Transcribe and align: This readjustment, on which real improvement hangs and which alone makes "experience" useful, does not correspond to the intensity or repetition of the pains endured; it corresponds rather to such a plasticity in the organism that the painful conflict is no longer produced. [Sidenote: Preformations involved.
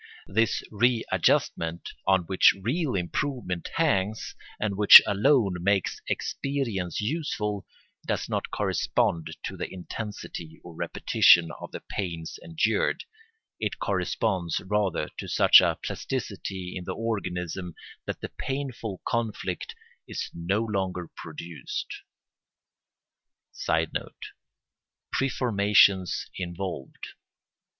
This 0.25 0.63
readjustment, 0.71 1.89
on 2.07 2.21
which 2.23 2.55
real 2.59 2.95
improvement 2.95 3.69
hangs 3.75 4.33
and 4.59 4.75
which 4.75 4.99
alone 5.05 5.57
makes 5.61 6.01
"experience" 6.07 6.99
useful, 6.99 7.67
does 8.07 8.27
not 8.27 8.49
correspond 8.49 9.27
to 9.43 9.55
the 9.55 9.71
intensity 9.71 10.59
or 10.63 10.73
repetition 10.73 11.51
of 11.59 11.69
the 11.71 11.81
pains 11.81 12.39
endured; 12.43 13.03
it 13.59 13.77
corresponds 13.77 14.59
rather 14.61 15.07
to 15.19 15.27
such 15.27 15.61
a 15.61 15.77
plasticity 15.83 16.73
in 16.75 16.85
the 16.85 16.95
organism 16.95 17.75
that 18.07 18.21
the 18.21 18.29
painful 18.39 19.03
conflict 19.07 19.75
is 20.07 20.31
no 20.33 20.61
longer 20.63 21.11
produced. 21.15 21.93
[Sidenote: 23.51 24.31
Preformations 25.11 26.25
involved. 26.35 27.09